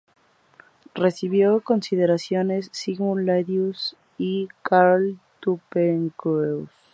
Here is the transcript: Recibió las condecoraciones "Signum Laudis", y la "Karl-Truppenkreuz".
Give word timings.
Recibió 0.95 1.53
las 1.57 1.61
condecoraciones 1.63 2.69
"Signum 2.73 3.19
Laudis", 3.23 3.95
y 4.17 4.47
la 4.47 4.51
"Karl-Truppenkreuz". 4.63 6.71